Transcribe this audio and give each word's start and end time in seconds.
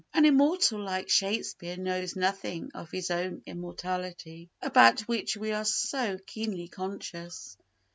An 0.15 0.25
immortal 0.25 0.79
like 0.83 1.09
Shakespeare 1.09 1.77
knows 1.77 2.15
nothing 2.15 2.71
of 2.73 2.89
his 2.89 3.11
own 3.11 3.43
immortality 3.45 4.49
about 4.59 5.01
which 5.01 5.37
we 5.37 5.51
are 5.51 5.63
so 5.63 6.17
keenly 6.25 6.67
conscious. 6.67 7.55